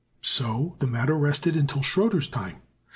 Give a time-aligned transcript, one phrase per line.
[0.23, 2.63] So the matter rested until Schröter's time.